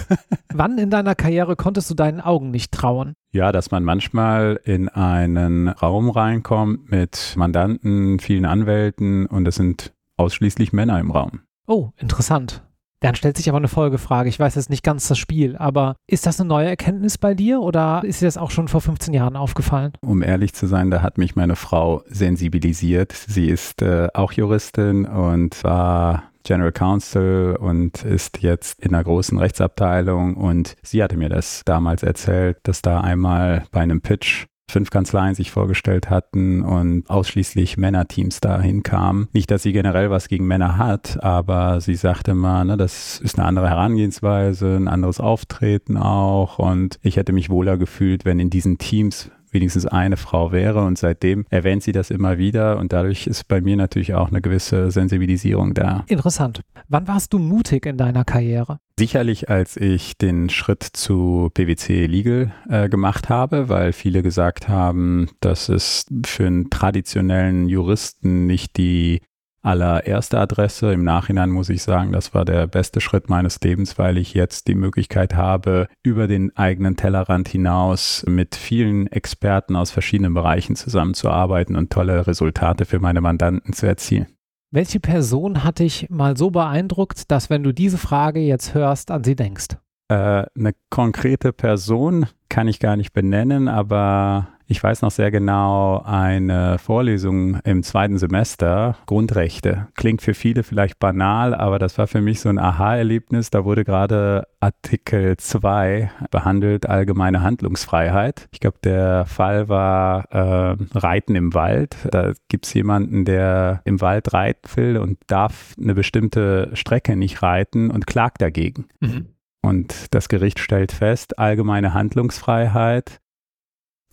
[0.52, 3.14] Wann in deiner Karriere konntest du deinen Augen nicht trauen?
[3.32, 9.92] Ja, dass man manchmal in einen Raum reinkommt mit Mandanten, vielen Anwälten und es sind
[10.16, 11.40] ausschließlich Männer im Raum.
[11.66, 12.62] Oh, interessant.
[13.00, 14.28] Dann stellt sich aber eine Folgefrage.
[14.28, 17.60] Ich weiß jetzt nicht ganz das Spiel, aber ist das eine neue Erkenntnis bei dir
[17.60, 19.92] oder ist dir das auch schon vor 15 Jahren aufgefallen?
[20.00, 23.12] Um ehrlich zu sein, da hat mich meine Frau sensibilisiert.
[23.12, 29.36] Sie ist äh, auch Juristin und war General Counsel und ist jetzt in einer großen
[29.36, 34.90] Rechtsabteilung und sie hatte mir das damals erzählt, dass da einmal bei einem Pitch fünf
[34.90, 39.28] Kanzleien sich vorgestellt hatten und ausschließlich Männerteams dahin kamen.
[39.32, 43.38] Nicht, dass sie generell was gegen Männer hat, aber sie sagte mal, ne, das ist
[43.38, 48.50] eine andere Herangehensweise, ein anderes Auftreten auch und ich hätte mich wohler gefühlt, wenn in
[48.50, 50.84] diesen Teams wenigstens eine Frau wäre.
[50.84, 54.42] Und seitdem erwähnt sie das immer wieder und dadurch ist bei mir natürlich auch eine
[54.42, 56.04] gewisse Sensibilisierung da.
[56.06, 56.60] Interessant.
[56.88, 58.78] Wann warst du mutig in deiner Karriere?
[58.98, 65.28] Sicherlich, als ich den Schritt zu PwC Legal äh, gemacht habe, weil viele gesagt haben,
[65.40, 69.20] dass es für einen traditionellen Juristen nicht die
[69.66, 70.92] allererste Adresse.
[70.92, 74.68] Im Nachhinein muss ich sagen, das war der beste Schritt meines Lebens, weil ich jetzt
[74.68, 81.76] die Möglichkeit habe, über den eigenen Tellerrand hinaus mit vielen Experten aus verschiedenen Bereichen zusammenzuarbeiten
[81.76, 84.26] und tolle Resultate für meine Mandanten zu erzielen.
[84.70, 89.24] Welche Person hat dich mal so beeindruckt, dass wenn du diese Frage jetzt hörst, an
[89.24, 89.76] sie denkst?
[90.08, 96.02] Äh, eine konkrete Person kann ich gar nicht benennen, aber ich weiß noch sehr genau,
[96.04, 99.88] eine Vorlesung im zweiten Semester, Grundrechte.
[99.94, 103.50] Klingt für viele vielleicht banal, aber das war für mich so ein Aha-Erlebnis.
[103.50, 108.48] Da wurde gerade Artikel 2 behandelt, allgemeine Handlungsfreiheit.
[108.50, 111.96] Ich glaube, der Fall war äh, Reiten im Wald.
[112.10, 117.40] Da gibt es jemanden, der im Wald reiten will und darf eine bestimmte Strecke nicht
[117.40, 118.86] reiten und klagt dagegen.
[119.00, 119.26] Mhm.
[119.62, 123.20] Und das Gericht stellt fest, allgemeine Handlungsfreiheit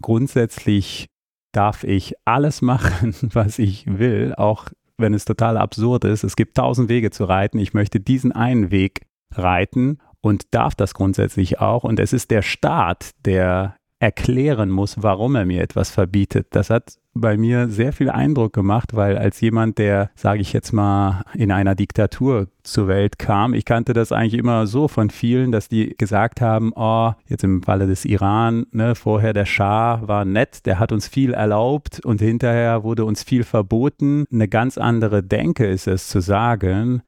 [0.03, 1.07] grundsätzlich
[1.51, 6.23] darf ich alles machen, was ich will, auch wenn es total absurd ist.
[6.23, 7.57] Es gibt tausend Wege zu reiten.
[7.57, 11.83] Ich möchte diesen einen Weg reiten und darf das grundsätzlich auch.
[11.83, 16.47] Und es ist der Staat, der erklären muss, warum er mir etwas verbietet.
[16.51, 20.73] Das hat bei mir sehr viel Eindruck gemacht, weil als jemand, der, sage ich jetzt
[20.73, 25.53] mal, in einer Diktatur zur Welt kam, ich kannte das eigentlich immer so von vielen,
[25.53, 30.25] dass die gesagt haben, oh, jetzt im Falle des Iran, ne, vorher der Schah war
[30.25, 34.25] nett, der hat uns viel erlaubt und hinterher wurde uns viel verboten.
[34.33, 37.03] Eine ganz andere Denke ist es zu sagen,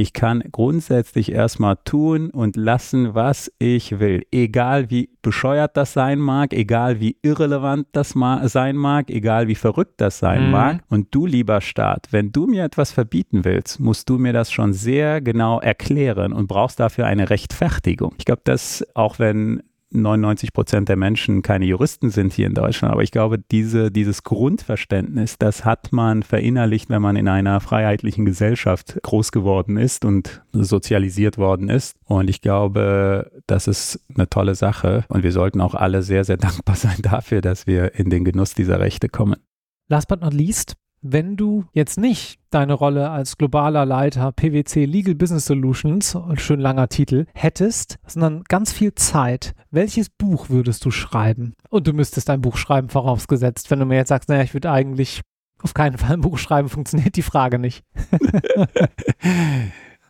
[0.00, 4.26] ich kann grundsätzlich erstmal tun und lassen, was ich will.
[4.30, 10.00] Egal wie bescheuert das sein mag, egal wie irrelevant das sein mag, egal wie verrückt
[10.00, 10.50] das sein mhm.
[10.50, 10.80] mag.
[10.88, 14.72] Und du, lieber Staat, wenn du mir etwas verbieten willst, musst du mir das schon
[14.72, 18.14] sehr genau erklären und brauchst dafür eine Rechtfertigung.
[18.18, 22.92] Ich glaube, dass auch wenn 99 Prozent der Menschen keine Juristen sind hier in Deutschland.
[22.92, 28.24] Aber ich glaube, diese, dieses Grundverständnis, das hat man verinnerlicht, wenn man in einer freiheitlichen
[28.24, 31.96] Gesellschaft groß geworden ist und sozialisiert worden ist.
[32.04, 35.04] Und ich glaube, das ist eine tolle Sache.
[35.08, 38.54] Und wir sollten auch alle sehr, sehr dankbar sein dafür, dass wir in den Genuss
[38.54, 39.36] dieser Rechte kommen.
[39.88, 40.74] Last but not least,
[41.12, 46.88] wenn du jetzt nicht deine Rolle als globaler Leiter PwC Legal Business Solutions, schön langer
[46.88, 51.54] Titel, hättest, sondern ganz viel Zeit, welches Buch würdest du schreiben?
[51.70, 53.70] Und du müsstest ein Buch schreiben, vorausgesetzt.
[53.70, 55.22] Wenn du mir jetzt sagst, naja, ich würde eigentlich
[55.62, 57.84] auf keinen Fall ein Buch schreiben, funktioniert die Frage nicht.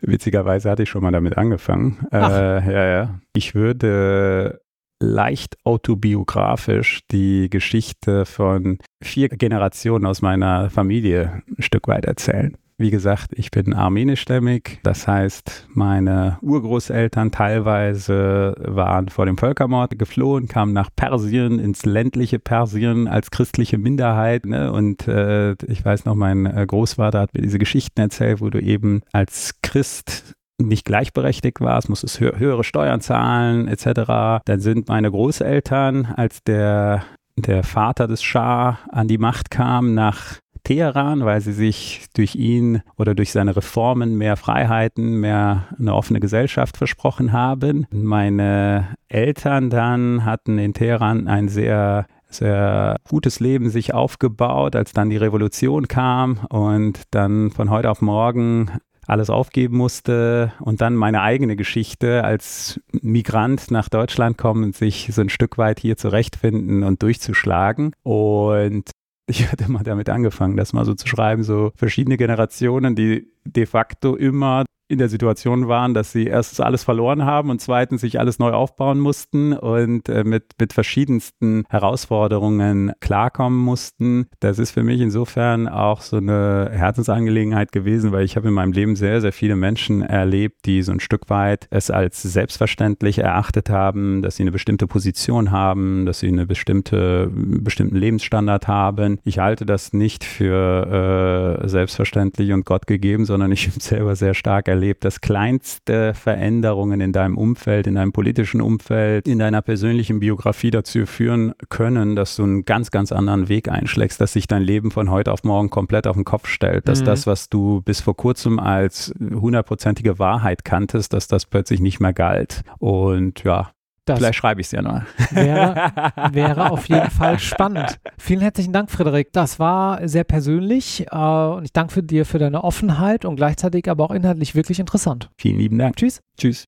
[0.01, 2.07] Witzigerweise hatte ich schon mal damit angefangen.
[2.13, 3.21] Äh, ja, ja.
[3.33, 4.61] Ich würde
[5.01, 12.57] leicht autobiografisch die Geschichte von vier Generationen aus meiner Familie ein Stück weit erzählen.
[12.79, 20.47] Wie gesagt, ich bin armenischstämmig, das heißt, meine Urgroßeltern teilweise waren vor dem Völkermord geflohen,
[20.47, 24.45] kamen nach Persien, ins ländliche Persien als christliche Minderheit.
[24.45, 24.71] Ne?
[24.71, 28.61] Und äh, ich weiß noch, mein äh, Großvater hat mir diese Geschichten erzählt, wo du
[28.61, 34.43] eben als Christ nicht gleichberechtigt warst, musstest hö höhere Steuern zahlen etc.
[34.45, 37.03] Dann sind meine Großeltern, als der,
[37.37, 42.83] der Vater des Schah an die Macht kam, nach Teheran, weil sie sich durch ihn
[42.97, 47.87] oder durch seine Reformen mehr Freiheiten, mehr eine offene Gesellschaft versprochen haben.
[47.93, 55.11] Meine Eltern dann hatten in Teheran ein sehr sehr gutes Leben sich aufgebaut, als dann
[55.11, 58.71] die Revolution kam und dann von heute auf morgen
[59.07, 65.11] alles aufgeben musste und dann meine eigene Geschichte als Migrant nach Deutschland kommen und sich
[65.13, 67.93] so ein Stück weit hier zurechtfinden und durchzuschlagen.
[68.03, 68.91] Und
[69.27, 73.67] ich hatte mal damit angefangen, das mal so zu schreiben, so verschiedene Generationen, die de
[73.67, 78.21] facto immer in der Situation waren, dass sie erstens alles verloren haben und zweitens sich
[78.21, 84.27] alles neu aufbauen mussten und äh, mit, mit verschiedensten Herausforderungen klarkommen mussten.
[84.41, 88.73] Das ist für mich insofern auch so eine Herzensangelegenheit gewesen, weil ich habe in meinem
[88.73, 93.71] Leben sehr, sehr viele Menschen erlebt, die so ein Stück weit es als selbstverständlich erachtet
[93.71, 99.19] haben, dass sie eine bestimmte Position haben, dass sie eine bestimmte, bestimmten Lebensstandard haben.
[99.25, 104.35] Ich halte das nicht für äh, selbstverständlich und Gott gegeben, sondern ich habe selber sehr
[104.35, 110.21] stark erlebt, dass kleinste Veränderungen in deinem Umfeld, in deinem politischen Umfeld, in deiner persönlichen
[110.21, 114.63] Biografie dazu führen können, dass du einen ganz, ganz anderen Weg einschlägst, dass sich dein
[114.63, 117.07] Leben von heute auf morgen komplett auf den Kopf stellt, dass mhm.
[117.07, 122.13] das, was du bis vor kurzem als hundertprozentige Wahrheit kanntest, dass das plötzlich nicht mehr
[122.13, 122.63] galt.
[122.79, 123.71] Und ja,
[124.07, 125.03] das Vielleicht schreibe ich es ja noch.
[125.31, 125.93] Wäre,
[126.33, 127.99] wäre auf jeden Fall spannend.
[128.19, 129.33] Vielen herzlichen Dank, Frederik.
[129.33, 134.05] Das war sehr persönlich äh, und ich danke dir für deine Offenheit und gleichzeitig aber
[134.05, 135.31] auch inhaltlich wirklich interessant.
[135.37, 135.97] Vielen lieben Dank.
[135.97, 136.21] Tschüss.
[136.39, 136.65] Tschüss.